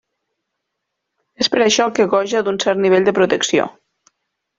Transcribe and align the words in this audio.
És 1.45 1.49
per 1.55 1.61
això 1.65 1.85
que 1.99 2.07
goja 2.13 2.41
d'un 2.47 2.57
cert 2.65 2.81
nivell 2.87 3.07
de 3.11 3.15
protecció. 3.19 3.69